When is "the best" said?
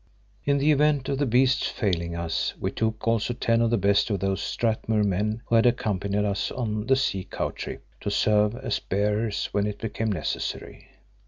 3.69-4.09